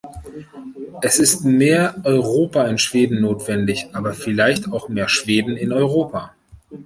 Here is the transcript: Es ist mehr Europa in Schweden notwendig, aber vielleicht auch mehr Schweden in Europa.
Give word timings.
Es 1.03 1.19
ist 1.19 1.43
mehr 1.45 1.93
Europa 2.05 2.65
in 2.65 2.79
Schweden 2.79 3.21
notwendig, 3.21 3.85
aber 3.93 4.15
vielleicht 4.15 4.67
auch 4.71 4.89
mehr 4.89 5.07
Schweden 5.07 5.55
in 5.55 5.71
Europa. 5.71 6.33